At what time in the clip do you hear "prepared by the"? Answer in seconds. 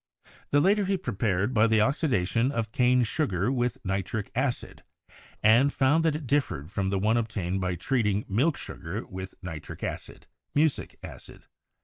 0.97-1.79